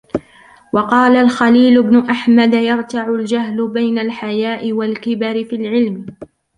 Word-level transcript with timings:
وَقَالَ 0.73 1.17
الْخَلِيلُ 1.17 1.83
بْنُ 1.83 2.09
أَحْمَدَ 2.09 2.53
يَرْتَعُ 2.53 3.07
الْجَهْلُ 3.07 3.67
بَيْنَ 3.67 3.99
الْحَيَاءِ 3.99 4.73
وَالْكِبَرِ 4.73 5.43
فِي 5.43 5.55
الْعِلْمِ 5.55 6.05